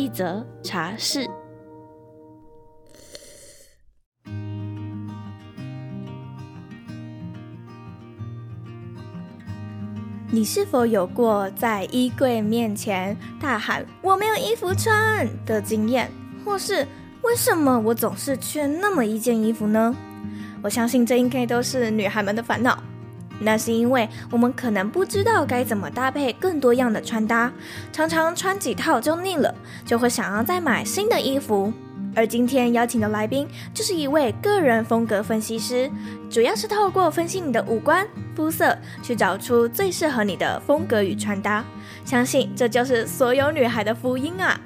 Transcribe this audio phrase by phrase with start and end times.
[0.00, 1.28] 一则茶室。
[10.30, 16.10] 你是否有过在衣柜面前大喊“我没有衣服穿”的经验？
[16.46, 16.86] 或是
[17.20, 19.94] 为什么我总是缺那么一件衣服呢？
[20.62, 22.82] 我相信这应该都是女孩们的烦恼。
[23.40, 27.50] 那是因为我们可能不知道该怎么搭配更多样的穿搭，
[27.92, 31.72] 常常穿几套就腻了，就会想要再买新的衣服。
[32.14, 35.88] 而今天邀请的来宾就是一位个人风格分析师，
[36.28, 41.64] 主要是透过分析你的五官、肤色，去找出最适合你的风格与穿搭。
[42.04, 44.58] 相信这就是所有女孩的福音啊！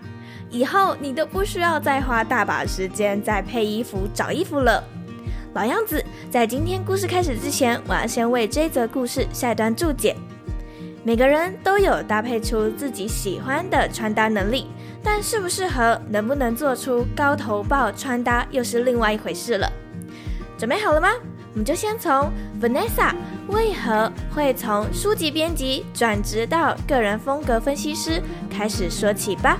[0.50, 4.82] 以后你都不需要再花大把时间在配衣服、找衣服了。
[5.54, 10.16] 老样子，在今天故事开始之前，我要先为这则故事下一段注解。
[11.04, 14.66] 每个人都有搭配出自己喜欢的穿搭能力，
[15.00, 19.72] 但适不适合、能不能做出高头豹穿搭，又是另外一回事了。
[20.58, 21.10] 准备好了吗？
[21.52, 23.14] 我们就先从 Vanessa
[23.46, 29.56] 为何会从书籍编辑转职到个人风格分析师开始说起吧。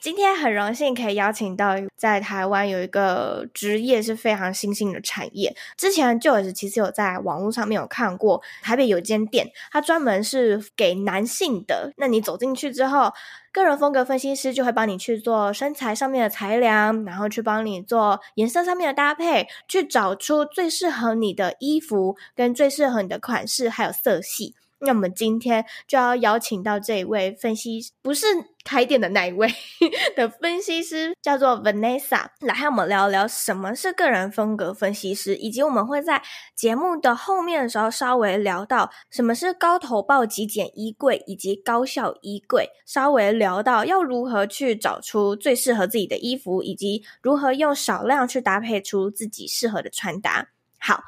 [0.00, 5.54] 今天很荣幸可以邀请到在台湾有一个职业是非常新兴的产业。
[5.76, 11.92] 之前 Joyce 其实有在网络上面有看过，台北有一间店，它专门是给男性的。
[11.98, 13.12] 那你走进去之后，
[13.52, 24.54] 个人风格分析师就会帮你去做身材上面的裁量，然后去帮你做颜色上面的搭配，去找出最适合你的衣服跟最适合你的款式还有色系。
[24.78, 28.26] 那我们今天就要邀请到这一位分析，不是
[28.64, 29.48] 开店的那一位
[30.14, 36.22] 的分析师，叫做 Vanessa，来和我们聊聊什么是个人风格分析师，以及我们会在
[36.54, 50.48] 节目的后面的时候稍微聊到什么是高头豹极简衣柜以及高效衣柜，稍微聊到要如何去找出最适合自己的衣服，以及如何用少量去搭配出自己适合的穿搭。
[50.78, 51.04] 好。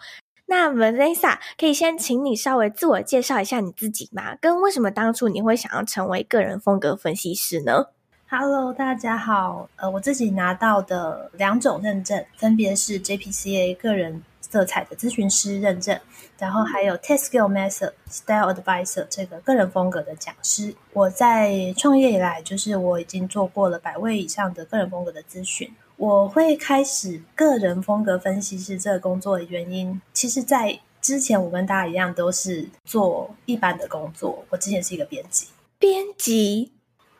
[0.53, 4.37] 那 Vanessa 可以先请你稍微自我介绍一下你自己吗？
[4.39, 7.87] 跟为什么当初你会想要成为个人风格分析师呢
[8.29, 9.71] ？Hello，大家好。
[9.77, 15.99] 呃，我自己拿到的两种认证，分别是 JPCA 个人色彩的咨询师认证，
[16.37, 20.75] 然后还有 T-Skill Method Style Advisor 这个个人风格的讲师。
[20.93, 25.75] 我在创业以来，就是我已经做过了百位以上的个人风格的咨询。
[26.03, 34.45] 我会开始个人风格分析师这个工作的原因，其实，在之前我跟大家一样都是做一般的工作。
[34.51, 35.47] 我之前是一个编辑，
[35.79, 36.73] 编辑，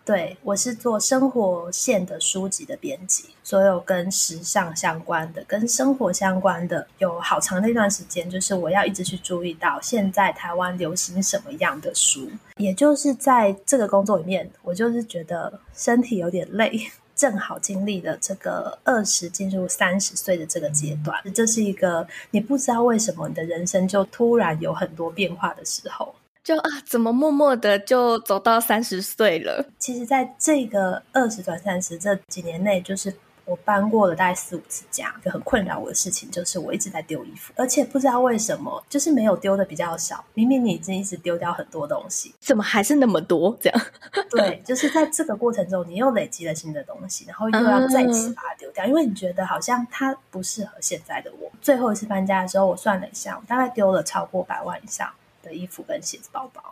[0.05, 12.29] 对，我是做生活线的书籍的编辑，所有跟时尚相关的、跟生活相关的，有好长的一段时间，就是我要一直去注意到现在台湾流行什么样的书。
[12.57, 16.91] 也就是在这个工作里面，我就是觉得身体有点累。
[17.23, 26.13] 正好经历了这个二十进入三十岁的这个阶段，这是一个你不知道为什么你的人生就突然有很多变化的时候，
[26.43, 29.65] 就啊，怎么默默的就走到三十岁了？
[29.79, 33.15] 其实，在这个二十转三十这几年内，就是。
[33.45, 40.25] 我搬过了大概四五次家，一个很困扰我的事情就是我一直在丢衣服，而且不知道为什么，就是没有丢的比较少。
[40.35, 43.57] 明明你已经一直丢掉很多东西，怎么还是那么多？
[43.61, 43.81] 这样
[44.31, 51.51] 对，就是在这个过程中，你又累积了新的东西，然后又要再次把它丢掉，嗯，因为你觉得好像它不适合现在的我。
[51.61, 55.09] 最后一次搬家的时候，我算了一下，我大概丢了超过百万以上
[55.43, 56.63] 的衣服跟鞋子、包包。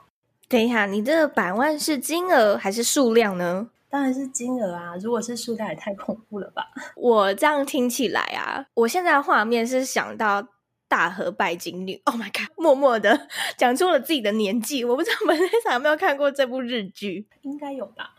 [0.49, 3.69] 等一下，你这个百万是金额还是数量呢？
[3.91, 4.95] 当然是金额啊！
[5.03, 6.65] 如果是数量也太恐怖了吧？
[6.97, 10.47] 我这样听起来啊，我现在的画面是想到
[10.89, 12.01] 大和拜金女。
[12.05, 12.49] Oh my god！
[12.57, 13.27] 默默的
[13.59, 14.85] 讲出了自己的年纪。
[14.85, 17.27] 我不知道 Vanessa 有没有看过这部日剧？
[17.43, 18.15] 应该有吧。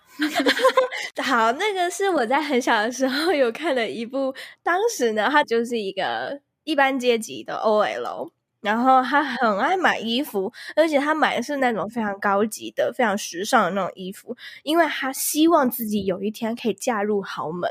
[1.24, 8.32] 好，那个是我在很小的时候有看的一部，当时呢，它就是一个一般阶级的 OL。
[8.62, 17.70] 然后他很爱买衣服，而且他买的是那种非常高级的、非常时尚的那种衣服，因为他希望自己有一天可以嫁入豪门。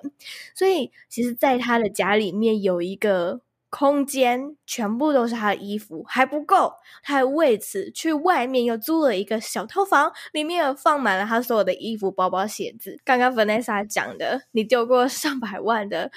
[0.55, 6.73] 所以，其实，在他的家里面有一个空间全部都是他的衣服还不够，
[7.05, 12.99] 他还为此去外面又租了一个小套房，里面放满了他所有的衣服、包包、鞋子。
[13.05, 16.11] 刚刚 Vanessa 讲的，你丢过上百万的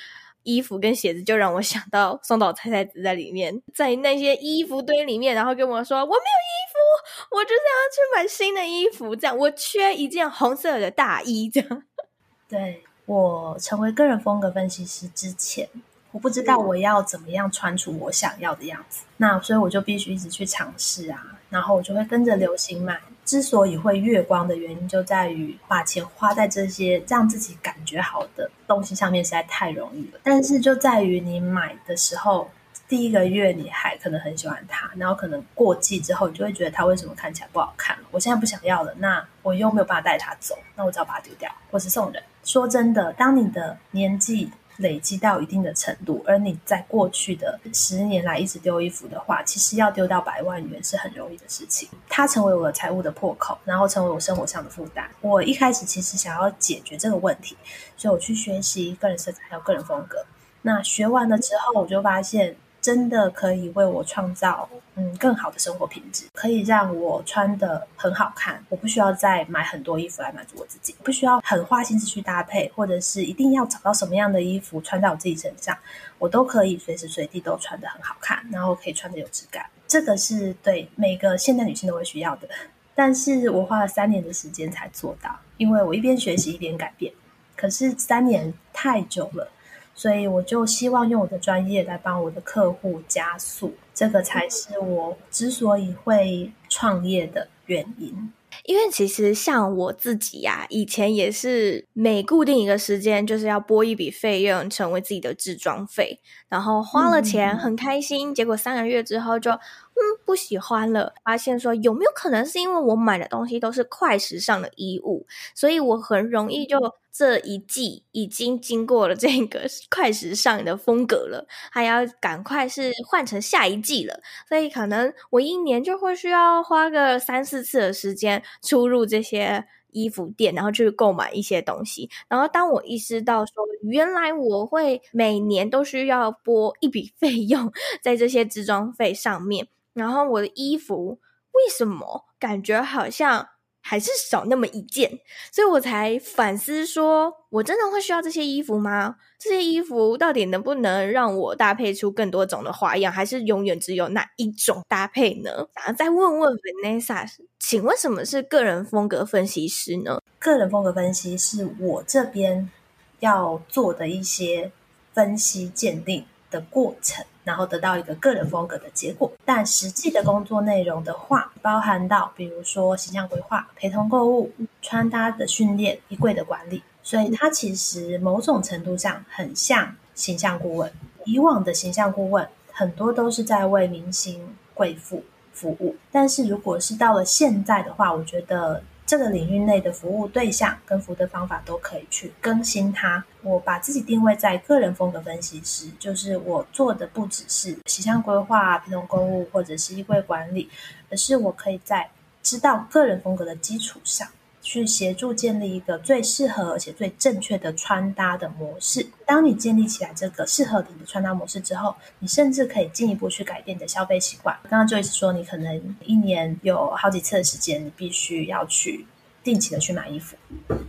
[0.44, 11.84] 衣服跟鞋子，就让我想到松岛菜菜子在里面，在那些衣服堆里面，然后跟我说：“我没有衣服，我就是要去买新的衣服，这样我缺一件红色的大衣。”这样，
[12.48, 15.69] 对，我成为个人风格分析师之前。
[16.12, 23.00] 我不知道我要怎么样穿出我想要的样子，那所以我就必须一直去尝试啊，然后我就会跟着流行买。
[23.23, 30.19] 之所以会月光的原因，就在于把钱花在这些让自己感觉好的东西上面实在太容易了。
[30.23, 32.51] 但是就在于你买的时候，
[32.85, 38.03] 第一个月你还可能很喜欢它，然后可能过季之后，你就会觉得它为什么看起来不好看了？
[38.11, 42.21] 我现在不想要了，那我又没有办法带它走，那我只好把它丢掉，或是送人。
[42.44, 51.88] 说真的，当你的年纪累积到一定的程度，而你在过去的十年来一直丢衣服的话，其实要丢到百万元是很容易的事情。
[52.10, 55.10] 它成为我的财务的破口，然后成为我生活上的负担。
[55.22, 57.56] 我一开始其实想要解决这个问题，
[57.96, 60.25] 所以我去学习个人色彩还有个人风格。
[60.64, 62.56] 那学完了之后，我就发现。
[62.83, 68.62] 真的可以为我创造嗯更好的生活品质，可以让我穿得很好看。
[68.68, 75.77] 我不需要再买很多衣服来满足我自己，不需要很花心思去搭配，或者是一定要找到什么样的衣服穿在我自己身上，
[76.19, 79.65] 我都可以随时随地都穿得很好看，然后可以穿得有质感。
[79.88, 82.50] 这个是对每个现代女性都会需要的，
[82.94, 87.13] 但是我花了三年的时间才做到，因为我一边学习一边改变。
[87.56, 89.50] 可是三年太久了。
[89.95, 98.34] 所以我就希望用我的专业来帮我的客户加速，这个才是我之所以会创业的原因。
[98.66, 106.19] 因为其实像我自己呀、啊，以前也是每固定一个时间，就是要拨一笔费用成为自己的置装费，
[106.50, 115.25] 然后花了钱很开心，嗯、结果三个月之后就嗯不喜欢了，发现说有没有可能是因为我买的东西都是快时尚的衣物，
[115.56, 116.78] 所以我很容易就。
[117.13, 124.19] 这一季已经经过了这个 快时尚的风格了，还要赶快是换成下一季了，
[124.50, 132.10] 所以可能我一年就会需要花个三四次的时间出入这些衣服店，然后去购买一些东西。
[132.27, 137.71] 然后当我意识到说，原来我会每年都需要拨一笔费用
[138.01, 141.19] 在这些置装费上面，然后我的衣服
[141.51, 143.50] 为什么感觉好像
[143.85, 145.19] 还是少那么一件，
[145.51, 149.18] 所以我才反思说，我真的会需要这些衣服吗？
[149.38, 155.68] 这些衣服到底能不能让我搭配出更多种的花样，还是永远只有那一种搭配呢？
[155.75, 157.27] 然后再问问 Vanessa，
[157.59, 160.21] 请问什么是个人风格分析师呢？
[160.39, 162.71] 个人风格分析是我这边
[163.19, 164.71] 要做的一些
[165.13, 167.25] 分析鉴定的过程。
[167.44, 174.51] 然后得到一个个人风格的结果，但实际的工作内容的话，包含到比如说形象规划、陪同购物、
[174.81, 180.92] 穿搭的训练、衣柜的管理，所以它其实某种程度上很像形象顾问。
[181.25, 188.84] 以往的形象顾问很多都是在为明星贵妇服务，但是如果是到了现在的话，我觉得。
[189.05, 193.23] 这个领域内的服务对象跟服务的方法都可以去更新它。
[193.41, 200.69] 我把自己定位在个人风格分析师，就是我做的不只是形象规划、陪同购物或者是衣柜管理，
[201.09, 202.09] 而是我可以在
[202.41, 204.27] 知道个人风格的基础上。
[204.63, 209.05] 去协助建立一个最适合而且最正确的穿搭的模式。
[209.25, 214.58] 当你建立起来这个适合你的穿搭模式之后，你甚至可以进一步去改变你的消费习惯。
[214.63, 219.05] 刚刚就一直说，你可能一年有好几次的时间，你必须要去
[219.43, 220.38] 定期的去买衣服。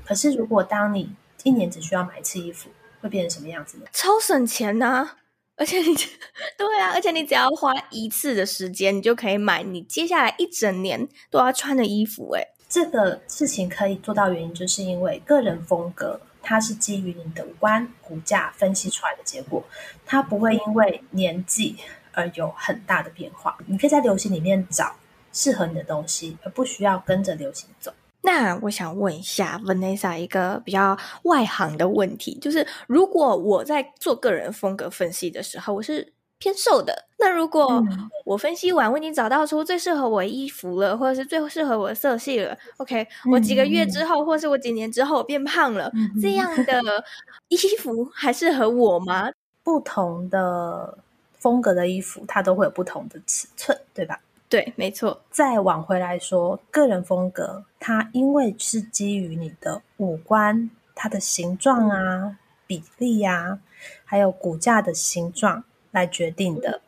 [0.06, 1.10] 可是，如果当你
[1.42, 3.84] 一年只需要买一次衣服，会变成什么样子呢？
[3.92, 5.16] 超省钱呐、
[5.56, 5.94] 而且你
[6.56, 12.32] 对啊，而且你只要花一次的时间，你就可以买你接下来一整年都要穿的衣服。
[12.34, 19.62] 诶这个事情可以做到，原因就是因为个人风格，它是基于你的五官骨架分析出来的结果，
[20.04, 21.76] 它不会因为年纪
[22.10, 23.56] 而有很大的变化。
[23.68, 24.92] 你可以在流行里面找
[25.32, 27.94] 适合你的东西，而不需要跟着流行走。
[28.22, 37.04] 那我想问一下 Vanessa 一个比较外行的问题，就是如果我在做个人风格分析的时候，我是偏瘦的。
[37.18, 37.82] 那如果
[38.24, 42.56] 我分析完，我已经找到出最适合我的衣服了，或者是最适合我的色系了。
[42.76, 47.04] OK，我几个月之后，或是我几年之后变胖了，这样的
[47.48, 49.30] 衣服还适合我吗？
[49.62, 50.98] 不同的
[51.38, 54.20] 风格的衣服，它都会有不同的尺寸，对吧？
[54.50, 55.22] 对，没错。
[55.30, 62.36] 再往回来说，个人风格，它因为是基于你的五官，它的形状啊、
[62.66, 63.58] 比例呀、啊，
[64.04, 65.64] 还有骨架的形状。
[65.94, 66.82] 来决定的。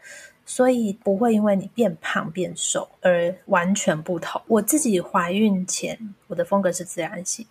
[0.49, 4.41] 所以不会因为你变胖变瘦而完全不同。
[4.47, 5.99] 我自己怀孕前，
[6.29, 7.45] 我的风格是自然型。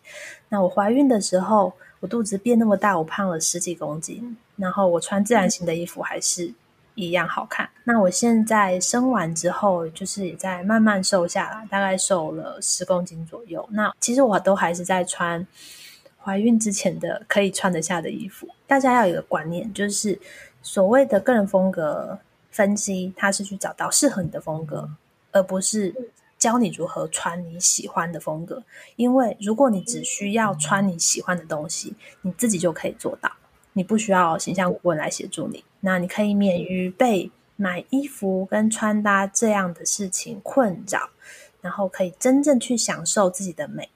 [0.48, 6.54] 那我怀孕的时候，我肚子变那么大，我胖了十几公斤，然后我穿自然型的衣服还是
[6.94, 7.70] 一样好看。
[7.84, 13.68] 那我现在生完之后，就是也在慢慢瘦下来，大概瘦了十公斤左右。
[13.74, 15.46] 那其实我都还是在穿
[16.18, 18.48] 怀孕之前的可以穿得下的衣服。
[18.66, 20.18] 大家要有一个观念，就是
[20.66, 22.20] 所谓的个人风格。
[22.56, 24.90] 分析，它是去找到适合你的风格，
[25.34, 25.94] 而不是
[26.38, 28.64] 教你如何穿你喜欢的风格。
[28.96, 33.30] 因为如果你只需要穿你喜欢的东西，你自己就可以做到，
[33.74, 35.66] 你不需要形象顾问来协助你。
[35.82, 41.10] 那你可以免于被买衣服跟穿搭这样的事情困扰，
[41.60, 43.90] 然后可以真正去享受自己的美。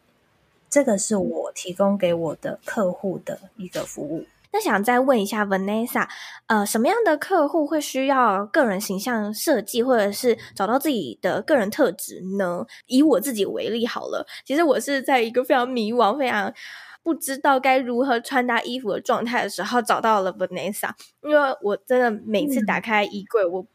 [0.70, 4.26] 这个是我提供给我的客户的一个服务。
[4.52, 6.08] 那想再问一下 Vanessa，
[6.48, 12.66] 呃，什么样的客户会需要个人形象设计，或者是找到自己的个人特质呢？
[12.88, 16.54] 以我自己为例好了，其实我是在一个非常迷惘、非常
[17.04, 20.92] 不知道该如何穿搭衣服的状态的时候，找到了 Vanessa，
[21.22, 23.66] 因为我真的每次打开衣柜，我。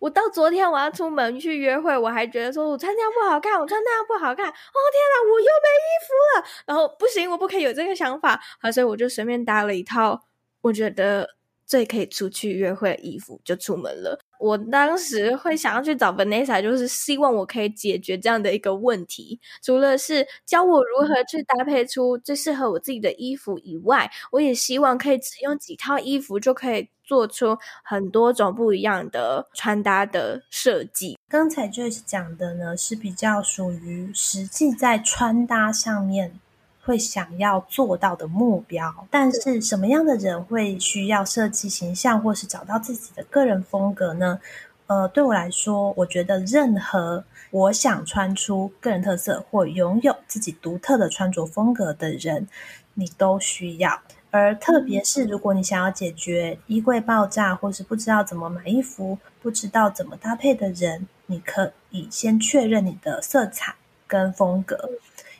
[0.00, 4.46] 我到昨天我要出门去约会，我还觉得说我穿这样不好看，我穿那样不好看。
[4.46, 6.44] 哦天哪，我又没衣服了。
[6.66, 8.40] 然后不行，我不可以有这个想法。
[8.60, 10.24] 好，所以我就随便搭了一套，
[10.60, 14.18] 我觉得最可以出去约会的衣服，就出门了。
[14.42, 19.38] 我当时会想要去找 Vanessa，就是希望我可以解决这样的一个问题。
[19.62, 31.16] 除了是教我如何去搭配出最适合我自己的衣服以外，我也希望可以只用几套衣服就可以做出很多种不一样的穿搭的设计。
[31.28, 36.40] 刚才 Joyce 讲的呢，是比较属于实际在穿搭上面
[36.84, 44.40] 会想要做到的目标，但是什么样的人会需要设计形象，或是找到自己的个人风格呢？
[44.88, 52.46] 呃，对我来说，我觉得任何我想穿出个人特色或拥有自己独特的穿着风格的人，
[52.94, 54.02] 你都需要。
[54.30, 63.74] 而特别是如果你想要解决衣柜爆炸，或是不知道怎么买衣服、不知道怎么搭配的人，你可以先确认你的色彩
[64.06, 64.90] 跟风格。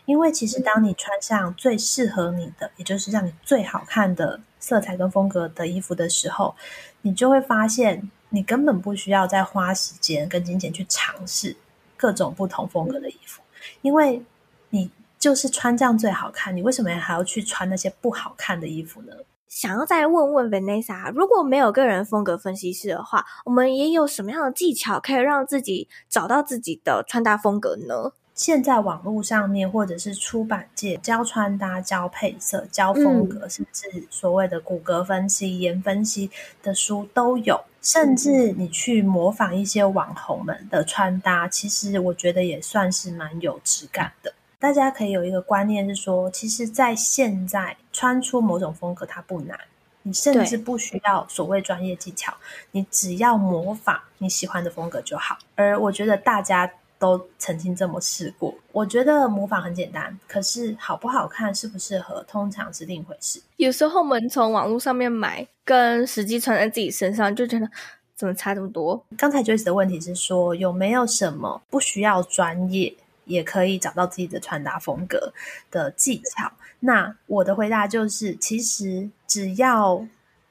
[0.04, 6.54] 因为其实当你穿上最适合你的，也就是让你最好看的色彩跟风格的衣服的时候，
[7.02, 11.56] 你就会发现你根本不需要再花时间跟金钱去尝试
[11.97, 13.42] 各种不同风格的衣服，
[13.82, 14.23] 因为
[14.71, 19.12] 你就是穿这样最好看，你为什么还要去穿那些不好看的衣服呢？
[19.49, 28.12] 想要再问问 Vanessa，如果没有个人风格分析师的话，我们也有什么样的技巧可以让自己找到自己的穿搭风格呢？
[28.35, 36.31] 现在网络上面或者是出版界教穿搭、教配色、教风格，嗯、甚至所谓的骨骼分析、颜分析
[36.62, 37.61] 的书都有。
[37.83, 44.33] 甚至你去模仿一些网红们的穿搭，其实我觉得也算是蛮有质感的。
[44.59, 49.59] 大家可以有一个观念是说，其实，在现在穿出某种风格它不难，
[50.03, 52.33] 你甚至不需要所谓专业技巧，
[52.71, 55.37] 你只要模仿你喜欢的风格就好。
[55.57, 56.73] 而我觉得大家。
[57.02, 63.42] 都曾经这么试过，我觉得模仿很简单，可是好不好看、适不适合，通常是另一回事。
[63.56, 67.68] 有时候我们从网络上面买，跟实际穿在自己身上，就觉得
[68.14, 69.04] 怎么差这么多？
[69.18, 72.94] 刚才 Joyce 的问题是说，有没有什么不需要专业
[73.25, 75.32] 也可以找到自己的穿搭风格
[75.73, 76.52] 的技巧？
[76.78, 80.06] 那我的回答就是，其实只要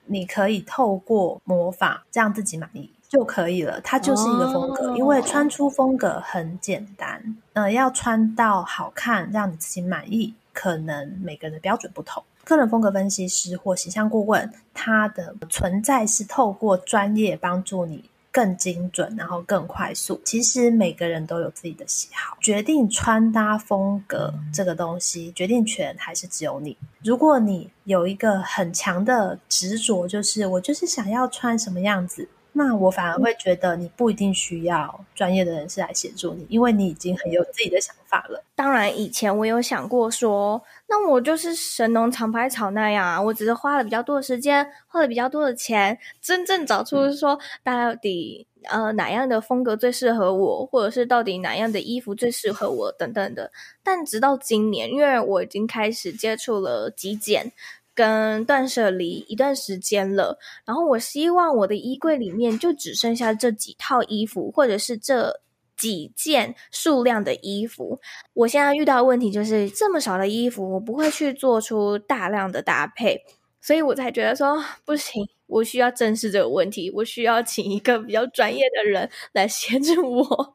[0.08, 2.92] 你可以透过模仿让自己满意。
[3.12, 4.98] 就可以了，它就是一个风格，oh.
[4.98, 7.22] 因为穿出风格很简单。
[7.52, 12.24] 呃，要穿到好看，让你自己满意，可能每个人的标准不同。
[12.46, 20.22] 个人风格分析师或形象顾问，他的存在是透过专业帮助你更精准，然后更快速。
[20.24, 26.78] 其实每个人都有自己的喜好，决定穿搭风格这个东西，决定权还是只有你。
[27.04, 32.30] 如果你有一个很强的执着，就是我就是想要穿什么样子。
[32.54, 38.44] 那我反而会觉得你不一定需要专业的人士来协助你，因为你已经很有自己的想法了。
[38.56, 53.50] 当然，以前我有想过说，那我就是神农尝百草那样啊，我只是花了比较多的时间，花了比较多的钱，真正找出说到底呃哪样的风格最适合我，或者是到底哪样的衣服最适合我等等的。
[53.82, 57.54] 但直到今年，因为我已经开始接触了极简。
[57.94, 65.42] 跟断舍离一段时间了，然后我希望我的衣柜里面就只剩下这几套衣服，或者是这
[65.76, 68.00] 几件数量的衣服。
[68.34, 73.22] 我现在遇到问题就是这么少的衣服，我不会去做出大量的搭配，
[73.60, 80.54] 所以我才觉得说不行，我需要正视这个问题，我需要请一个比较专业的人来协助我。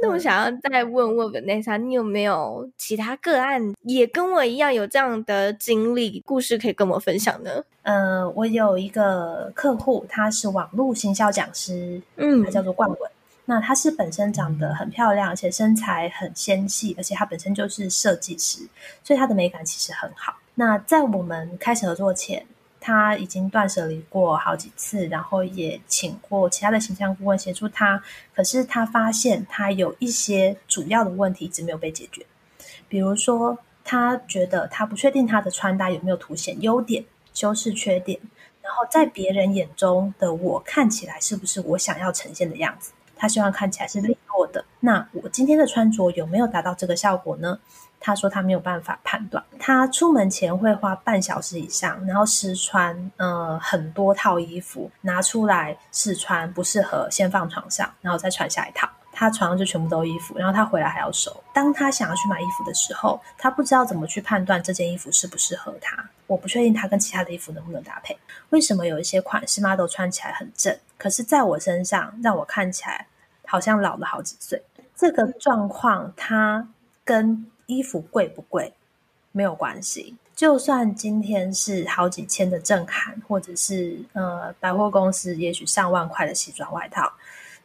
[0.00, 7.62] 那我想要再问问 Vanessa，你有没有其他个案也跟我一样有这样的经历故事可以跟我分享呢？
[7.82, 12.98] 呃，我有一个客户，他是网络行销讲师，嗯，他叫做冠文。
[13.48, 18.66] 那他是本身长得很漂亮，而且身材很纤细，而且他本身就是设计师，
[19.04, 20.34] 所以他的美感其实很好。
[20.56, 22.44] 那在我们开始合作前，
[22.86, 28.00] 他已经断舍离过好几次，然后也请过其他的形象顾问协助他。
[28.32, 32.24] 可是他发现他有一些主要的问题一直没有被解决，
[32.88, 38.20] 比如说他觉得他不确定他的穿搭有没有凸显优点、修饰缺点，
[38.62, 42.92] 然后在别人眼中的我看起来是不是我想要呈现的样子。
[43.16, 44.64] 他希望看起来是利落的。
[44.78, 47.58] 那我今天的穿着有没有达到这个效果呢？
[48.00, 49.42] 他说他没有办法判断。
[49.58, 58.88] 他出门前会花半小时以上，然后试穿呃很多套衣服，拿出来试穿，不适合先放床上，然后再穿下一套。
[59.18, 61.34] 他床上就全部都衣服，然后他回来还要收。
[61.54, 66.06] 当他想要去买衣服的时候，他不知道怎么去判断这件衣服适不适合他。
[66.26, 68.18] 我不确定他跟其他的衣服能不能搭配。
[68.50, 73.06] 为什么有一些款式嘛都穿起来很正，可是在我身上让我看起来
[73.46, 74.62] 好像老了好几岁？
[74.94, 76.68] 这个状况他
[77.02, 78.72] 跟衣服贵不贵
[79.32, 80.16] 没有关系。
[80.34, 87.12] 就算今天是好几千的正函，或者是呃百货公司也许上万块的西装外套。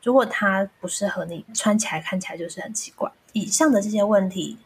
[0.04, 3.12] 如果它不适合你，穿起来看起来就是很奇怪。
[3.34, 4.58] 以上的这些问题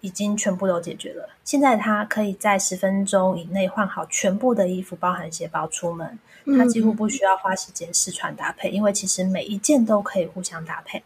[0.00, 1.28] 已经全部都解决了。
[1.44, 6.18] 现在他可以在十分钟以内换好全部的衣服，包含鞋包出门。
[6.58, 11.00] 他几乎不需要花时间试穿搭配，因为其实每一件都可以互相搭配。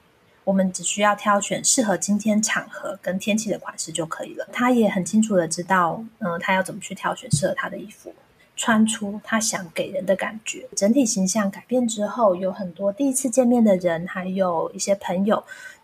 [0.47, 4.49] 我们只需要挑选适合今天场合跟天气的款式就可以了。
[4.53, 8.15] 他也很清楚的知道，嗯、他要怎么去挑选适合他的衣服。
[8.55, 15.43] 穿出他想给人的感觉，整体形象改变之后，有很多第一次见面的人，还有一些朋友，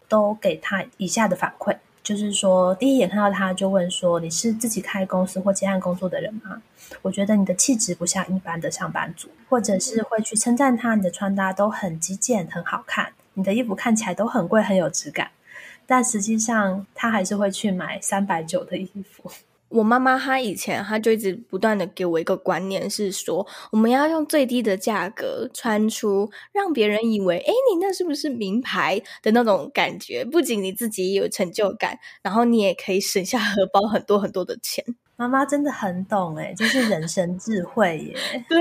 [0.08, 6.62] 都给他以下的反馈，就是说，第一眼看到他就问说：“你是自己开公司或接案工作的人吗？”
[7.02, 15.30] 我觉得你的气质不像一般的上班族，或者是会去称赞他，你的穿搭都很极简，很好看，你的衣服看起来都很贵，很有质感，
[15.86, 19.30] 但实际上他还是会去买三百九的衣服。
[19.68, 30.26] 我妈妈她以前她就一直不断的给我一个观念，是说我们要用最低的价格穿出，让别人以为，哎，你那是不是名牌的那种感觉？
[30.26, 34.84] 不仅你自己有成就感，然后你也可以省下荷包很多很多的钱。
[35.22, 38.16] 妈妈真的很懂欸，就是人生智慧耶。
[38.50, 38.58] 对，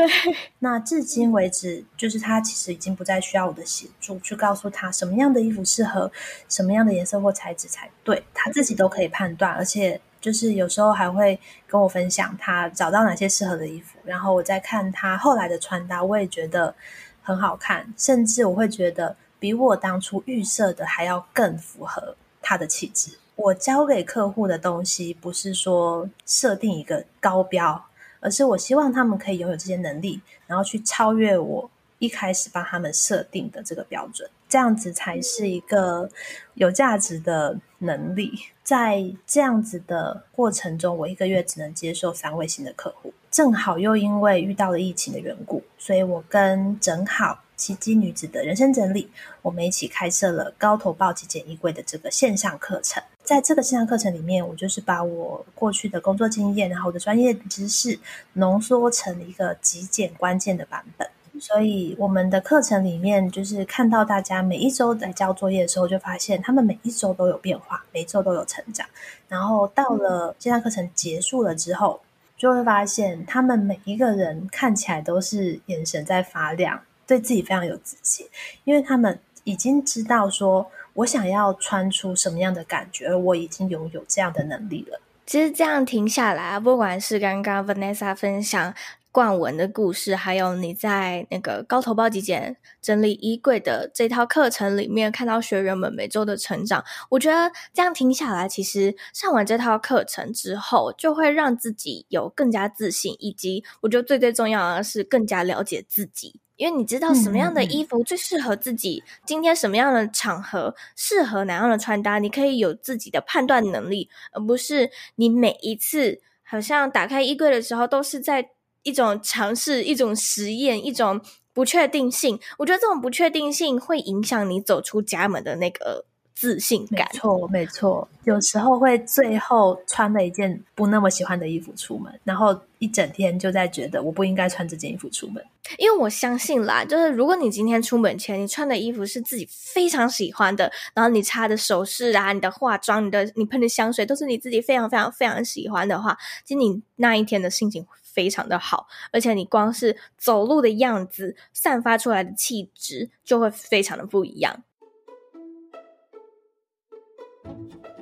[0.59, 6.11] 那至今为止，就是她其实已经不再需要我的协助，去告诉她什么样的衣服适合
[6.47, 9.99] 什么样的颜色或材质才对，她自己都可以判断，而且。
[10.21, 16.75] 就是有时候还会跟我分享他找到哪些适合的衣服，然后我再看他后来的穿搭，我也觉得
[17.23, 23.17] 很好看，甚至我会觉得比我当初预设的还要更符合他的气质。
[23.41, 27.83] 我交给客户的东西不是说设定一个高标，
[28.19, 34.29] 而是我希望他们可以拥有这些能力，然后去超越我一开始帮他们设定的这个标准。
[34.47, 36.09] 这样子才是一个
[36.55, 38.33] 有价值的能力。
[38.63, 43.13] 在这样子的过程中，我一个月只能接受三位新的客户。
[43.31, 49.07] 正好又因为遇到了疫情的缘故，所以我跟正好奇迹女子的人生整理，
[49.43, 53.03] 我们一起开设了高头报极简衣柜的这个线上课程。
[53.23, 57.99] 在这个线上课程里面，我就是把我过去的工作经验，然后我的专业知识
[58.33, 61.07] 浓缩成一个极简关键的版本。
[61.39, 68.87] 所以我们的课程里面，就是看到大家每一周在交作业的时候，就发现他们每一周都有变化，每一周都有成长。
[69.27, 72.01] 然后到了线上课程结束了之后，
[72.35, 78.25] 就会发现他们每一个人看起来都是眼神在发亮，对自己非常有自信，
[78.63, 85.01] 因为他们已经知道说，我想要穿出什么样的感觉，而我已经拥有这样的能力了。
[85.25, 88.73] 其实这样停下来，不管是刚刚 Vanessa 分享。
[89.13, 118.51] 冠文的故事，还有你在那个高头包极简整理衣柜的这套课程里面看到学员们每周的成长，我觉得这样听下来，其实上完这套课程之后，就会让自己有更加自信，以及我觉得最最重要的是更加了解自己，因为你知道什么样的衣服最适合自己，嗯、今天什么样的场合适合哪样的穿搭，你可以有自己的判断能力，而不是你每一次好像打开衣柜的时候都是在。
[118.83, 121.21] 一种尝试，一种实验，一种
[121.53, 122.39] 不确定性。
[122.57, 127.07] 我觉得这种不确定性会影响你走出家门的那个自信感。
[127.11, 135.43] 没错，没错，有时候会最后穿了一件不那么喜欢的衣服出门，然后一整天就在觉得我不应该穿这件衣服出门。
[135.77, 154.63] 因为我相信啦，就是如果你今天出门前你穿的衣服是自己非常喜欢的，然后你擦的首饰啊、你的化妆、你的你喷的香水都是你自己非常非常非常喜欢的话，其实你那一天的心情非常的好，而且你光是走路的样子，散发出来的气质就会非常的不一样。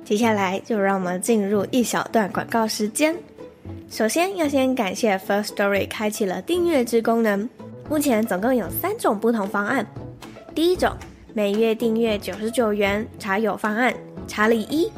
[0.04, 3.14] 接下来就让我们进入一小段广告时间。
[3.88, 7.48] 首先要先感谢 First Story 开启了订阅制功能，
[7.88, 9.86] 目前总共有三种不同方案。
[10.54, 10.92] 第一种，
[11.32, 13.94] 每月订阅九十九元茶友方案，
[14.26, 14.90] 查理一，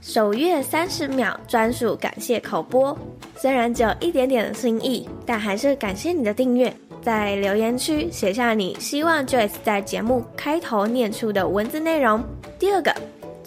[0.00, 2.96] 首月三十秒专属感谢口播。
[3.36, 6.72] 虽然只有一点点的心意，但还是感谢你的订阅。
[7.00, 12.22] 在留言区写下你希望 Joyce 在节目开头念出的文字内容。
[12.58, 12.94] 第二个，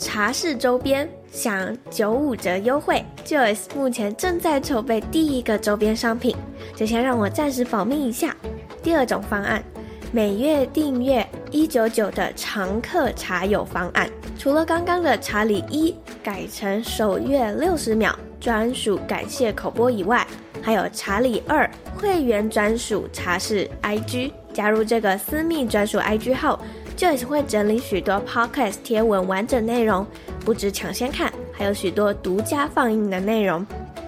[0.02, 6.36] 茶室周边享九五折优惠，Joyce 目前正在筹备第一个周边商品，
[6.76, 8.36] 就先让我暂时保密一下。
[8.82, 9.64] 第二种方案，
[10.12, 14.10] 每月订阅一九九的常客茶友方案，
[14.40, 18.14] 除了刚刚的查理一改成首月六十秒。
[18.40, 20.26] 专属感谢口播以外，
[20.64, 26.60] 还有查理二会员专属茶室 IG，加入这个私密专属 IG 后
[27.02, 30.06] 就会整理许多 Podcast 贴文完整内容，
[30.46, 33.66] 不止抢先看，还有许多独家放映的内容，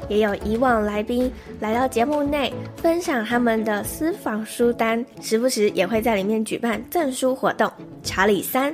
[0.10, 7.72] 也有以往来宾来到节目内分享他们的私房书单，时不时也会在里面举办赠书活动。
[8.04, 8.74] 查理三，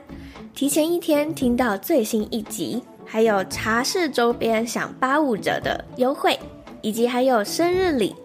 [0.53, 2.81] 提前一天听到最新一集。
[3.11, 6.37] 还有茶室周边享八五折的优惠，
[6.81, 8.15] 以及还有生日礼、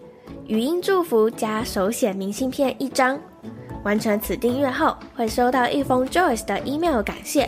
[0.45, 3.19] 语音祝福加手写明信片一张。
[3.85, 7.47] 完成此订阅后，会收到一封 Joyce 的 email 感谢，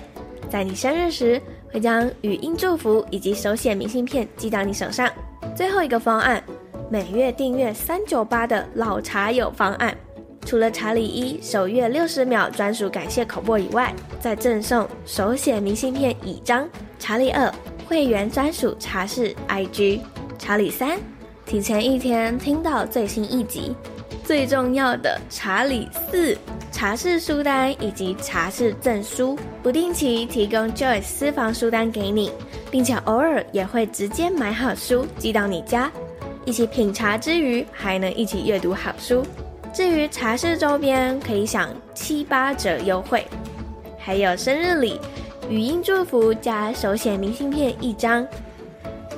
[0.52, 1.42] 在你生日时
[1.74, 5.10] 会将语音祝福以及手写明信片寄到你手上。
[5.56, 6.42] 最后一个方案，
[6.92, 9.98] 每月订阅三九八的老茶友方案，
[10.46, 16.70] 除了查理一首月六十秒专属感谢口播以外，再赠送手写明信片一张。
[17.00, 17.52] 查理二
[17.88, 20.02] 会员专属茶室 IG，
[20.38, 21.00] 查理三
[21.48, 23.76] 提前一天听到最新一集，
[24.28, 26.38] 最重要的查理四
[26.70, 32.34] 茶室书单以及茶室赠书，不定期提供 Joyce 私房书单给你，
[32.70, 35.90] 并且偶尔也会直接买好书寄到你家，
[36.44, 39.26] 一起品茶之余还能一起阅读好书。
[39.74, 43.26] 至于茶室周边可以享七八折优惠，
[43.98, 45.00] 还有生日礼。
[45.50, 48.28] 语音祝福加手写明信片一张，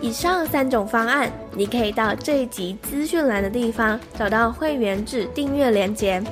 [0.02, 6.24] 以上三种方案，你可以到这一集资讯栏的地方找到会员制订阅链接，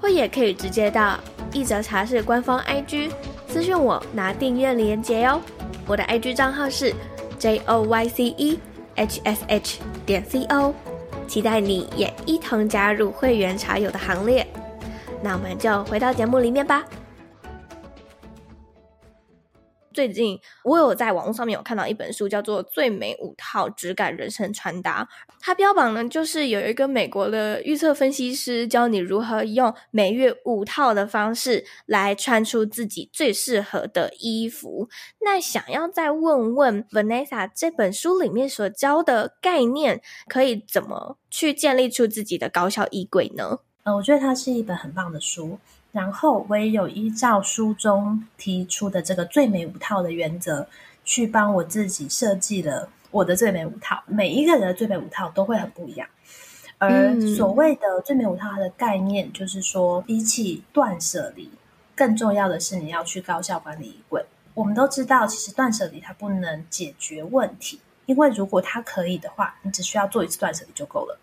[0.00, 1.18] 或也可以直接到
[1.52, 3.10] 一则茶室官方 IG
[3.48, 5.40] 私讯我拿订阅连接哟。
[5.86, 6.94] 我的 IG 账号是
[7.40, 8.60] J O Y C E
[8.94, 10.72] H S H 点 C O，
[11.26, 14.46] 期待你也一同加入会员茶友的行列。
[15.20, 16.84] 那我们就回到节目里面吧。
[19.92, 25.04] 最近我有在网络上面有看到一本书，叫做《最美五套质感人生穿搭》。
[25.40, 34.88] 它标榜呢，就是有一个美国的预测分析师教你如何用每月五套的方式来穿出自己最适合的衣服。
[35.20, 43.58] 那想要再问问 Vanessa，这本书里面所教的概念，可以怎么去建立出自己的高效衣柜呢？
[43.84, 45.58] 呃，我觉得它是一本很棒的书。
[45.92, 50.66] 然后我也有依照书中提出的这个最美五套的原则，
[51.04, 54.02] 去帮我自己设计了我的最美五套。
[54.06, 56.08] 每一个人的最美五套都会很不一样。
[56.78, 61.48] 而所谓的最美五套，它的概念就是说，比起断舍离，
[61.94, 64.24] 更重要的是你要去高效管理衣柜。
[64.54, 71.18] 我们都知道，其实断舍离它不能解决问题，因为如果它可以的话，你只需要做一次断舍离就够了。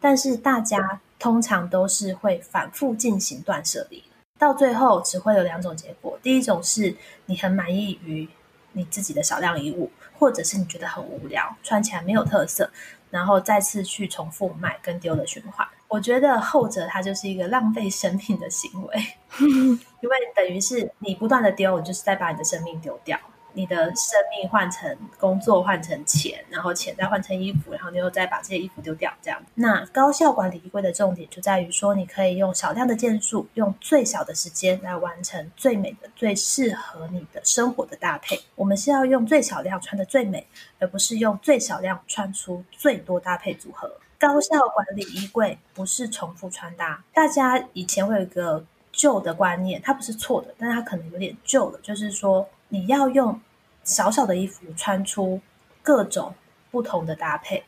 [0.00, 4.04] 但是大家通常都是会反复进行断舍离。
[4.38, 6.94] 到最后只会有两种结果，第一种是
[7.26, 8.28] 你很满意于
[8.72, 12.70] 你自己的少量衣物，或者是你觉得很无聊，穿起来没有特色，
[13.10, 15.66] 然后再次去重复买跟丢的循环。
[15.88, 18.96] 我觉得后者它就是一个浪费生命的行为，
[19.40, 23.18] 因为等于是你不断的丢，你就是在把你的生命丢掉。
[23.54, 29.42] 你的生命换成工作，换成钱，然后钱再换成衣服，然后你又再把这些衣服丢掉，这样。
[29.54, 38.40] 那高效管理衣柜的重点就在于说，你可以用少量的件数，用最小的时间来完成最美的、最适合你的生活的搭配。
[38.54, 40.46] 我们是要用最少量穿得最美，
[40.78, 43.90] 而不是用最少量穿出最多搭配组合。
[44.18, 47.02] 高效管理衣柜不是重复穿搭。
[47.12, 52.48] 大家以前会有一个旧的观念，它不是错的，但是它可能有点旧了，就是说。
[52.68, 53.40] 你要用
[53.84, 55.40] 小小的衣服穿出
[55.82, 56.34] 各种
[56.70, 57.64] 不同的搭配，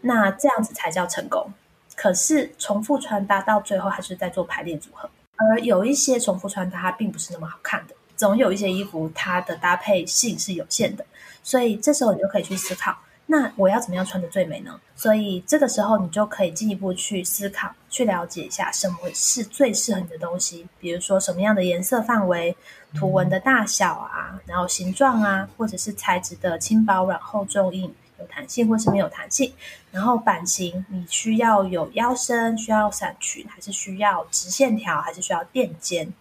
[0.00, 1.52] 那这样子才叫成功。
[1.94, 7.94] 可是重复穿搭到最后还是在做排列组合，而有一些重复穿搭并不是那么好看的。
[8.16, 11.04] 总有一些衣服它的搭配性是有限的，
[11.42, 14.80] 所以这时候你就可以去思考，那我要怎么样穿的最美呢？
[14.94, 22.56] 所以这个时候你就可以进一步去思考，去了解一下什么是最适合你的东西，比如说什么样的颜色范围、
[22.94, 27.94] 图文的大小啊，然后形状啊，或者是材质的轻薄、软厚、重硬。
[28.20, 29.52] 有弹性或是没有弹性，
[29.90, 36.14] 然后版型你需要有腰身，需要伞裙，还是需要直线条，还是需要垫肩？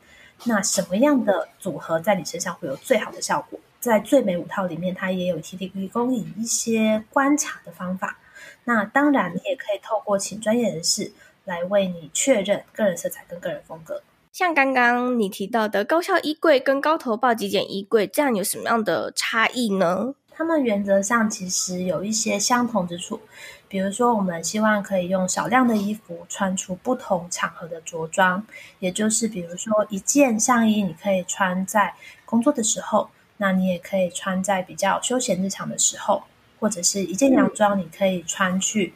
[0.46, 3.60] 那什么样的组合在你身上会有最好的效果？
[3.84, 8.18] 在最美五套里面，它也有提提供你一些观察的方法。
[8.64, 11.12] 那当然，你也可以透过请专业人士
[11.44, 14.02] 来为你确认个人色彩跟个人风格。
[14.32, 20.16] 像刚刚你提到的高效衣柜跟高头抱极简衣柜，这样有什么样的差异呢？
[20.32, 23.20] 它们原则上其实有一些相同之处，
[23.68, 28.48] 比如说，我们希望可以用少量的衣服穿出不同场合的着装，
[28.80, 31.94] 也就是比如说一件上衣，你可以穿在
[32.26, 33.10] 工作的时候，
[33.44, 36.24] 那你也可以穿在比较休闲日常的时候，
[36.62, 38.94] 或者是一件洋装，你可以穿去。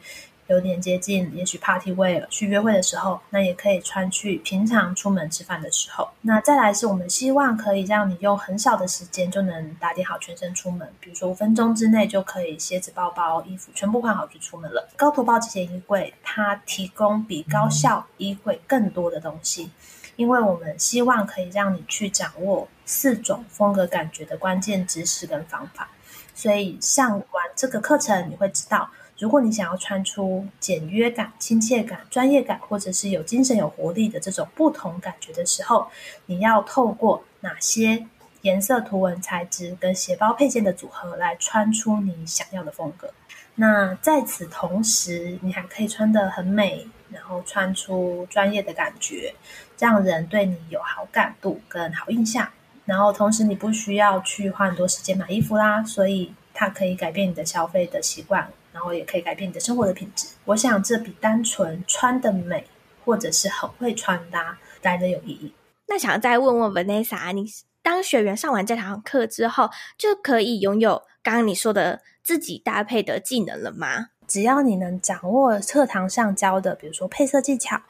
[0.48, 6.08] 有点接近，也许 party wear 去约会的时候，那也可以穿去平常出门吃饭的时候。
[6.22, 14.88] 那再来是我们希望可以让你用很少的时间就能打点好全身出门，比如说五分钟之内就可以鞋子、包包、衣服全部换好就出门了。
[14.96, 19.70] 高头抱极简衣柜它提供比高效衣柜更多的东西，
[20.18, 25.88] 因为我们希望可以让你去掌握四种风格感觉的关键知识跟方法。
[26.34, 28.90] 所以上完这个课程，你会知道。
[29.16, 35.88] 如果你想要穿出简约感、亲切感、专业感，或者是有精神、有活力的这种不同感觉的时候，
[36.26, 38.06] 你要透过哪些
[38.42, 43.12] 颜色、图文、材质跟鞋包配件的组合来穿出你想要的风格？
[43.56, 49.34] 那在此同时，你还可以穿得很美，然后穿出专业的感觉，
[49.78, 52.46] 这样人对你有好感度跟好印象。
[52.84, 58.46] 然后同时，你不需要去花很多时间买衣服啦，所以它可以改变你的消费的习惯。
[58.70, 60.28] 然后也可以改变你的生活的品质。
[60.44, 62.64] 我想这比单纯穿的美，
[63.04, 65.52] 或者是很会穿搭来的有意义。
[65.88, 67.44] 那想再问问 Vanessa，你
[67.82, 74.10] 当学员上完这堂课之后，就可以拥有刚刚你说的自己搭配的技能了吗？
[74.28, 77.80] 只要你能掌握课堂上教的，比如说配色技巧，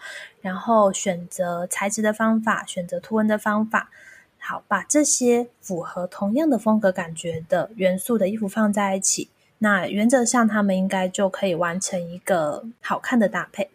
[0.41, 3.91] 然后选择材质的方法，选择图文的方法，
[4.39, 9.29] 好，把这些符合同样的风格感觉的元素的衣服放在一起。
[9.59, 13.69] 那原则上，他们应该就可以完成一个好看的搭配。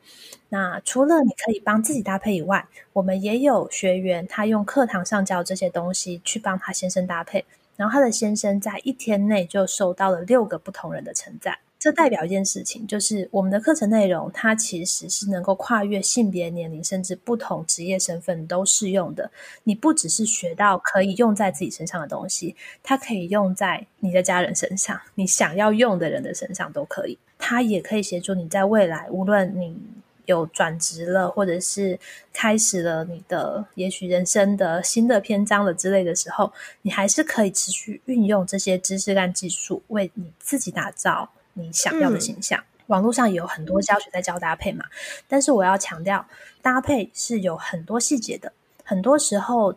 [0.48, 7.44] 那除了你可以帮自己搭配以外，我们也有学员，他用课堂上教这些东西去帮他先生搭配，
[7.76, 11.58] 然后他的先生在一天内就收到了六个不同人的称赞。
[11.84, 19.30] 这代表一件事情，就是我们的课程内容，它其实是能够跨越性别、年龄，甚至不同职业身份都适用的。
[19.66, 27.20] 你不只是学到可以用在自己身上的东西，它可以用在你的家人身上，你想要用的人的身上都可以。
[27.38, 29.76] 它也可以协助你在未来，无论你
[30.24, 32.00] 有转职了，或者是
[32.32, 36.50] 开始了你的也许人生的新的篇章了之类的时候，
[36.84, 41.30] 你还是可以持续运用这些知识跟技术，为你自己打造。
[41.54, 44.86] 你想要的形象，嗯、网络上也有很多教学在教搭配嘛，
[45.28, 46.26] 但是我要强调，
[46.62, 48.52] 搭配是有很多细节的。
[48.84, 49.76] 很多时候，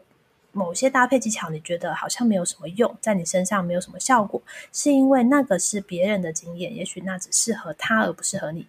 [0.52, 8.66] 某些搭配技巧你觉得好像没有什么用，在你身上没有什么效果，是因为那个是别人的经验，也许那只适合他而不适合你。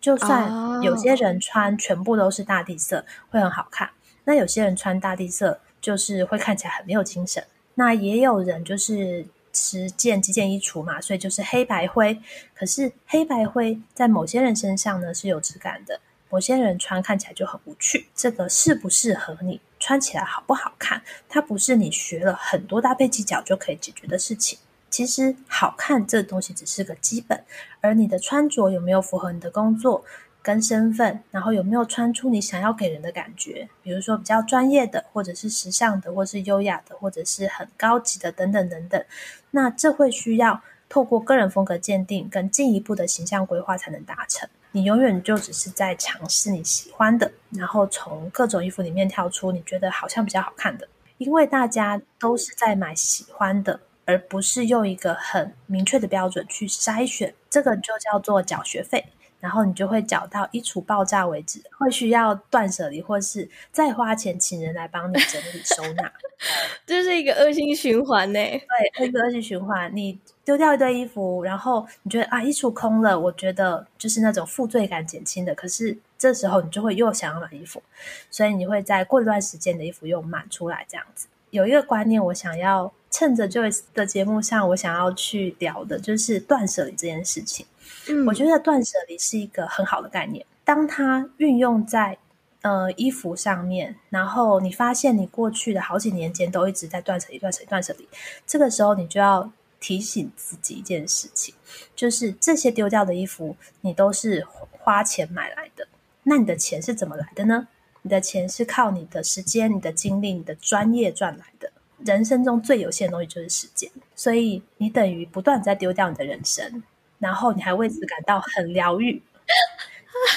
[0.00, 3.90] 就算有些人穿全部都是大地色会很好看，
[4.24, 7.42] 那有些人穿大地色就是会看起来很没有精神。
[7.74, 9.26] 那也有人就是。
[9.52, 12.20] 十件几件衣橱嘛，所以就是黑白灰。
[12.54, 18.06] 可是黑白灰在某些人身上呢是有质感的，某些人穿看起来就很无趣。
[18.14, 24.58] 这个适不适合你，穿起来好不好看，它不是你学了很多搭配技巧就可以解决的事情。
[24.88, 27.44] 其实好看这东西只是个基本，
[27.80, 30.04] 而你的穿着有没有符合你的工作
[30.42, 33.68] 跟身份，然后有没有穿出你想要给人的感觉？
[33.82, 39.04] 比如说比较专业的，或者是时尚的，或是优雅的，或者是很高级的，等等等等。
[39.50, 44.48] 那这会需要透过个人风格鉴定跟进一步的形象规划才能达成。
[44.72, 50.88] 你永远就只是在尝试你喜欢的，然后从各种衣服里面挑出你觉得好像比较好看的。
[51.18, 57.34] 因为大家都是在买喜欢的，而不是用一个很明确的标准去筛选。
[57.50, 59.04] 这个就叫做缴学费。
[59.40, 66.12] 然后你就会缴到衣橱爆炸为止，会需要断舍离，或是再花钱请人来帮你整理收纳，
[66.86, 68.38] 这是一个恶性循环呢。
[68.38, 69.90] 对，一个恶性循环。
[69.94, 75.54] 你丢掉一堆衣服，然后你觉得啊，衣橱空了，我觉得就是那种负罪感减轻的。
[75.54, 77.82] 可是这时候你就会又想要买衣服，
[78.30, 81.26] 所以你会在过一段时间的衣服又满出来，这样子。
[81.50, 87.66] 有一个观念，我想要趁着 Joyce 的节目上，我想要去聊的，就是断舍离这件事情。
[88.08, 90.44] 嗯，我觉得断舍离是一个很好的概念。
[90.64, 92.18] 当它运用在
[92.62, 98.08] 呃衣服上面，然后你发现你过去的好几年间都一直在断舍离、断舍离、断舍离，
[98.46, 99.50] 这个时候你就要
[99.80, 101.54] 提醒自己一件事情，
[101.96, 105.88] 就是这些丢掉的衣服，你都是花钱买来的。
[106.22, 107.68] 那你的钱是怎么来的呢？
[108.02, 111.72] 你的钱是靠你的时间、你的精力、你的专业赚来的。
[112.04, 116.82] 人生中最有限的东西就是时间，所以你等于不断在丢掉你的人生，
[117.20, 119.22] 然后你还为此感到很疗愈，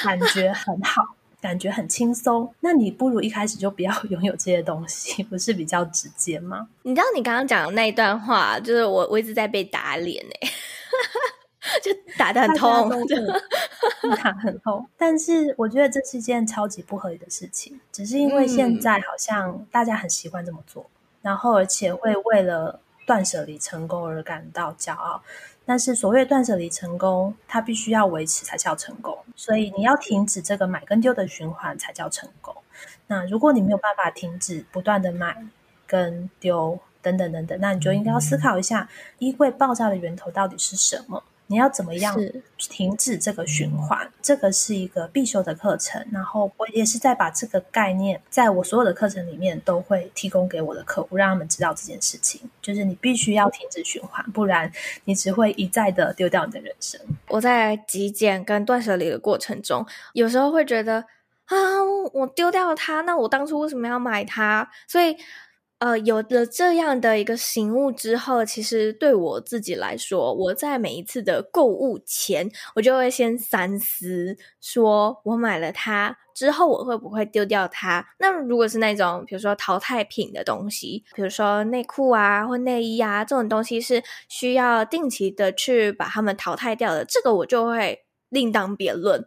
[0.04, 1.04] 感觉很好，
[1.42, 2.54] 感觉很轻松。
[2.60, 6.68] 那你不如一开始就不要 拥有这些东西，不是比较直接吗？
[6.84, 10.50] 你知道你刚刚讲的那一段话，就是我我一直在被打脸哎。
[11.82, 12.90] 就打得很痛，
[14.22, 14.86] 打很痛。
[14.98, 25.22] 但是我觉得这是一件超级不合理的事情，只是因为现在好像大家很习惯这么做，嗯、然后而且会为了断舍离成功而感到骄傲。
[25.66, 32.54] 但是所谓断舍离成功，它必须要维持才叫成功，所以你要停止这个买跟丢的循环才叫成功。
[33.08, 35.38] 那如果你没有办法停止不断的买
[35.88, 38.90] 跟丢等等等等，那你就应该要思考一下，
[39.20, 41.24] 衣柜爆炸的源头到底是什么？
[41.48, 42.16] 你要怎么样
[42.58, 44.10] 停止这个循环？
[44.22, 54.72] 这个是一个必修的课程，然后我也是在把这个概念，在我所有的课程里面都会提供给我的客户，让他们知道这件事情，就是你必须要停止循环，不然
[55.06, 57.00] 你只会一再的丢掉你的人生。
[57.28, 61.06] 我在极简跟断舍离的过程中，有时候会觉得
[61.46, 61.56] 啊，
[62.14, 64.70] 我丢掉了它，那我当初为什么要买它？
[64.88, 65.18] 所以。
[65.84, 78.08] 呃，有了这样的一个醒悟之后，其实对我自己来说，我在每一次的购物前，我就会先三思，说我买了它之后，我会不会丢掉它？
[78.18, 89.22] 那如果是那种比如说淘汰品的东西，比如说内裤啊或内衣啊这种东西，是需要定期的去把它们淘汰掉的，这个我就会另当别论。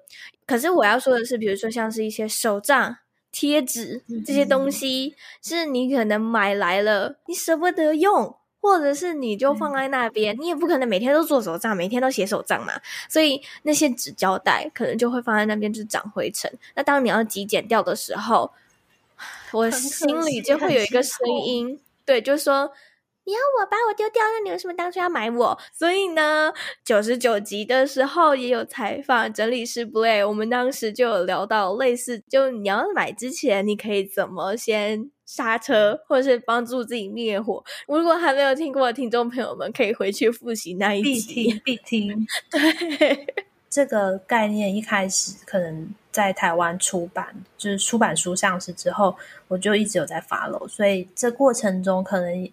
[0.46, 2.96] 可是我要说的是，比如说像是一些手账。
[3.38, 12.80] 贴纸这些东西是你可能买来了，你舍不得用，或者是你就放在那边，你也不可能每天都做手账，每天都写手账嘛。
[13.10, 16.50] 所以那些纸胶带可能就会放在那边，就长灰尘。
[16.74, 18.50] 那当你要极简掉的时候，
[19.52, 22.72] 我心里就会有一个声音，对，就是说。
[23.26, 25.58] 你要我把我丢掉，那你为什么当初要买我？
[25.72, 26.52] 所以呢，
[26.84, 37.64] 九十九集的时候也有采访整理师 Blair，我们当时就有聊到类似，就你要买之前，你可以怎么先刹车，或者是帮助自己灭火。
[37.88, 42.26] 如果还没有听过的听众朋友们，可以回去复习那一集，必听必听。
[42.48, 43.34] 对，
[43.68, 49.16] 这个概念一开始可能在台湾出版，就是出版书上市之后，
[49.48, 52.48] 我就一直有在 follow，所以这过程中可能。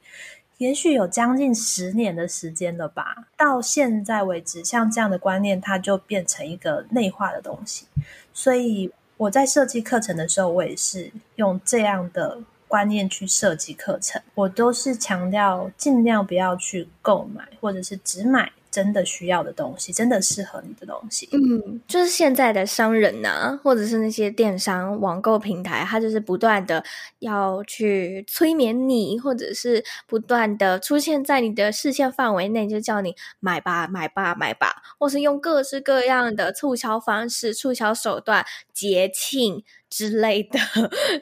[0.64, 7.86] 也许有将近十年的时间了吧，到现在为止，像这样的观念，它就变成一个内化的东西。
[8.34, 14.22] 所以我在设计课程的时候，我也是用这样的观念去设计课程。
[14.36, 18.50] 我都是强调尽量不要去购买，或者是只买。
[18.74, 26.84] 真的需要的东西，真的适合你的东西，嗯，就是现在的商人呐、或者是那些电商网购平台，它就是不断的
[27.20, 40.60] 要去催眠你，或者是不断的出现在你的视线范围内，就叫你买吧，买吧，买吧，或是用各式各样的促销方式、促销手段、节庆之类的，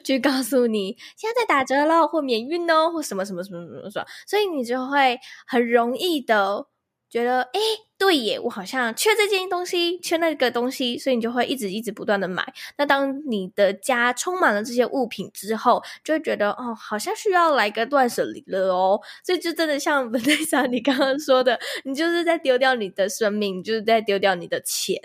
[0.02, 6.66] 去告诉你现在在打折了，或免运哦，或什么什么什么什么什么，所以你就会很容易的。
[7.12, 7.60] 觉得哎，
[7.98, 12.42] 对耶，我好像缺这件东西，缺那个东西，所以你就会一直一直不断的买。
[12.78, 18.98] 那当你的家充满了这些物品之后，就会觉得哦，好像需要来个断舍离了哦。
[19.22, 24.98] 所以就真的像 Vanessa 你刚刚说的，你就是在丢掉你的生命，就是在丢掉你的钱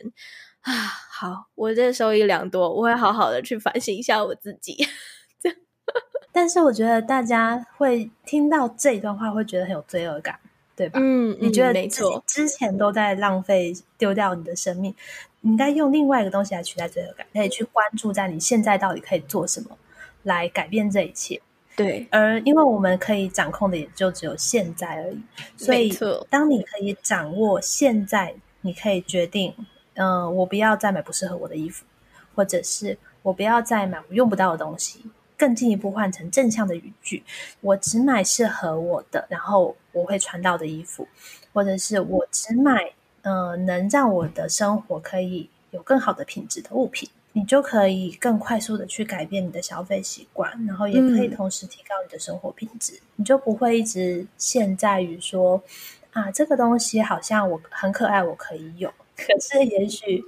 [0.61, 0.71] 啊。
[1.11, 4.77] 好，我这收益良多，我会好好的去反省一下我自己。
[5.43, 5.57] 这样，
[6.31, 10.39] 但是我觉得大家会听到这一段话，会觉得很有罪恶感。
[10.77, 10.99] 对吧？
[11.01, 14.93] 嗯，你觉得没错，之前都在浪费丢掉你的生命，
[15.41, 19.75] 你应该用另外一个东西来取代罪恶感，可以去关注在你现在到底可以做什么
[20.21, 21.41] 来改变这一切。
[21.75, 25.19] 对，而因为我们可以掌控的也就只有现在而已，
[25.57, 25.91] 所以
[26.29, 29.53] 当你可以掌握现在，你可以决定
[29.95, 31.85] 嗯、呃，我不要再买不适合我的衣服，
[32.35, 35.01] 或者是我不要再买我用不到的东西。
[35.37, 37.23] 更进一步换成正向的语句，
[37.61, 41.07] 我只买适合我的，然后我会穿到的衣服，
[41.53, 55.61] 或者是我只买呃能让我的生活可以有更好的品质的物品，你就可以更快速的去改变你的消费习惯，然后也可以同时提高你的生活品质，嗯、你就不会一直陷在于说
[56.13, 59.33] 啊这个东西好像我很可爱，我可以有，可。
[59.39, 60.23] 是也许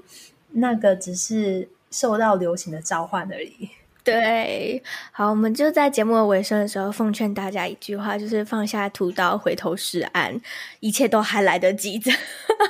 [0.52, 3.70] 那个只是受到流行的召唤而已。
[4.04, 4.82] 对，
[5.12, 10.40] 好，我们就在节目的尾声的时候奉劝大家一句话，就是放下屠刀，回头是岸，
[10.80, 12.12] 一切都还来得及的。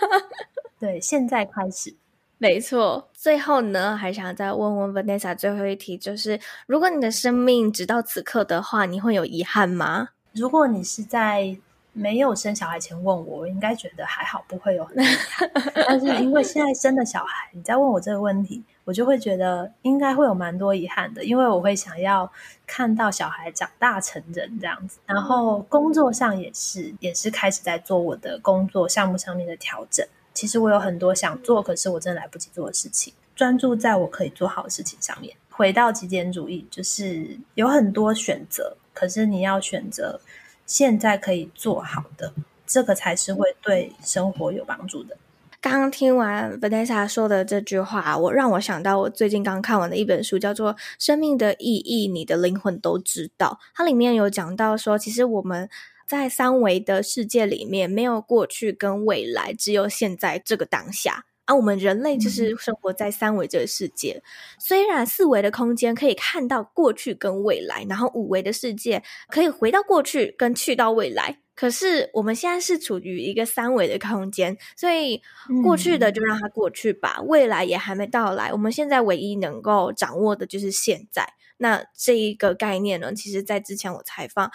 [0.79, 1.95] 对，现在开始，
[2.37, 3.09] 没错。
[3.13, 10.09] 最后呢，还想再问问 Vanessa 最后一题，就是如果你的生命直到此刻的话，你会有遗憾吗？
[10.33, 11.55] 如果你是在
[11.93, 15.49] 没有生小孩前问我，我应该觉得还好，不会有很遗憾。
[15.87, 18.63] 但是因为现在生了小孩，你再问我这个问题。
[18.89, 22.27] 我就会觉得应该会有蛮多遗憾的，因为我会想要
[22.65, 30.03] 看到小孩长大成人这样子，然后工作上也是，也是开始在做我的工作项目上面的调整。
[30.33, 35.37] 其实我有很多想做，可是我真的来不及做的事情，专注在我可以做好的事情上面。
[35.51, 40.19] 回到极简主义，就是有很多选择，可是你要选择
[40.65, 42.33] 现在可以做好的，
[42.65, 45.15] 这个才是会对生活有帮助的。
[45.61, 53.59] 刚刚听完 Vanessa 说的这句话，我让我想到我最近刚看完的一本书，叫做《生命的意义》，你的灵魂都知道。
[53.75, 55.69] 它里面有讲到说，其实我们
[56.07, 61.25] 在三维的世界里面，没有过去跟未来，只有现在这个当下。
[61.45, 64.21] 而、啊、我们人类就是生活在三维这个世界。
[64.23, 64.23] 嗯、
[64.59, 71.39] 虽然四维的空间可以看到过去跟未来，然后五维的世界可以回到过去跟去到未来。
[71.59, 75.21] 可是我们现在是处于一个三维的空间，所以
[75.61, 78.53] 过去的就让它过去吧，嗯、未来也还没到来。
[78.53, 81.33] 我们现在唯一能够掌握的就是现在。
[81.57, 84.49] 那这一个概念呢，其实在之前我采访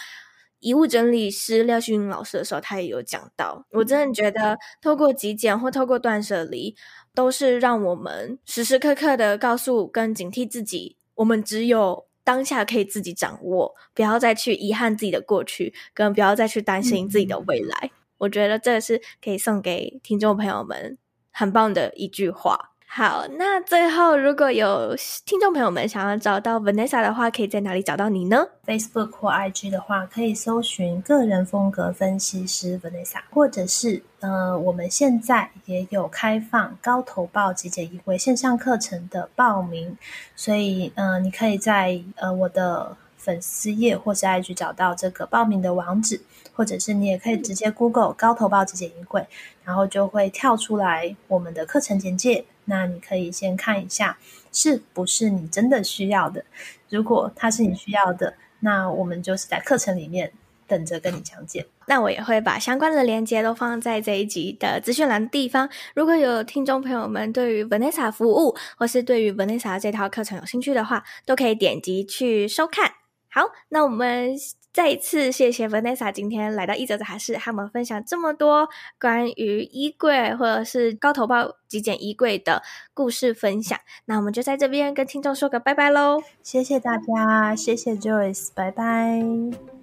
[0.60, 3.66] 遗物整理师廖旭云老师的时候，他也有讲到。
[3.72, 6.74] 我真的觉得，透过极简或透过断舍离，
[7.14, 12.06] 都是让我们时时刻刻的告诉跟警惕自己，我们只有。
[12.24, 17.78] 当下可以自己掌握，不要再去遗憾自己的过去，更不要再去担心自己的未来。
[17.84, 20.98] 嗯、我觉得这是可以送给听众朋友们
[21.30, 22.73] 很棒的一句话。
[22.96, 24.94] 好，那最后如果有
[25.26, 39.98] 听众朋友们想要找到 Vanessa 的话，可以在哪里找到你呢？Facebook 或 IG 的话，可以搜寻个人风格分析师 Vanessa，或者是呃，我们现在也有开放高投报集结衣柜线上课程的报名，
[40.36, 46.20] 所以呃，你可以在呃我的粉丝页或是 IG 找到这个报名的网址，
[46.52, 49.26] 或者是你也可以直接 Google 高投报极简衣柜，
[49.64, 52.44] 然后就会跳出来我们的课程简介。
[52.66, 54.18] 那你可以先看一下
[54.52, 56.44] 是不是你真的需要的。
[56.88, 60.32] 如果它是你需要的，那我们就是在课程里面
[60.66, 61.66] 等着跟你讲解。
[61.86, 65.68] 那我也会把相关的链接都放在这一集的资讯栏的地方。
[65.94, 72.92] 如果有听众朋友们对于 Vanessa 服务，或是对于 Vanessa 这套课程有兴趣的话，都可以点击去收看。
[73.28, 74.34] 好，那我们。
[74.74, 78.68] 再一次谢谢 Vanessa 今天来到一则杂志，和我们分享这么多
[79.00, 82.60] 关于衣柜或者是高头包极简衣柜的
[82.92, 83.78] 故事分享。
[84.06, 86.20] 那我们就在这边跟听众说个拜拜喽！
[86.42, 89.73] 谢谢大家，谢谢 Joyce，拜拜。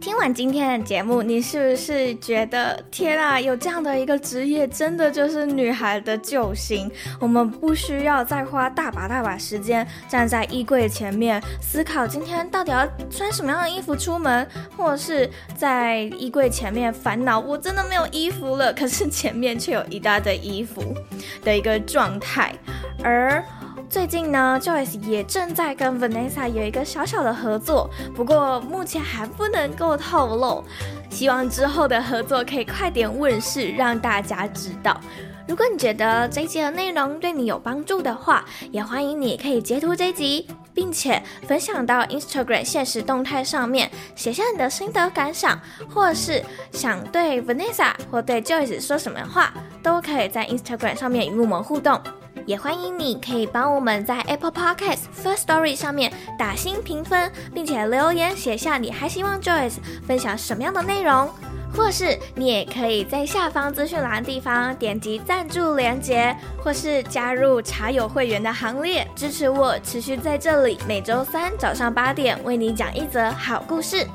[0.00, 6.90] 听完今天的节目，你是不是觉得天啊，有这样的一个职业，真的就是女孩的救星？
[7.20, 20.94] 我们不需要再花大把大把时间站在衣柜前面思考今天到底要穿什么样的衣服出门，或者是在衣柜前面烦恼我真的没有衣服了，可是前面却有一大堆衣服
[21.42, 22.54] 的一个状态，
[23.02, 23.42] 而。
[23.88, 30.64] 最近呢，Joyce 也正在跟 Vanessa 有一个小小的合作，不过目前还不能够透露。
[31.08, 35.00] 希望之后的合作可以快点问世，让大家知道。
[35.48, 45.58] 如果你觉得这一集的内容对你有帮助的话，也欢迎你可以截图这一集，并且分享到 Instagram 现实动态上面，写下你的心得感想，
[45.88, 51.98] 或是想对 Vanessa 或对 Joyce 说什么话，都可以在 Instagram 上面与我们互动。
[52.46, 59.74] 也欢迎你可以帮我们在 Apple Podcast First Story 上面打星评分，并且留言写下你还希望 Joyce
[60.06, 61.28] 分享什么样的内容，
[61.74, 74.06] 或是你也可以在下方资讯栏地方点击赞助连接，或是加入茶友会员的行列，支持我持续在这里每周三早上八点为你讲一则好故事。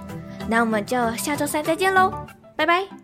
[0.47, 2.11] 那我们就下周三再见喽，
[2.55, 3.00] 拜拜。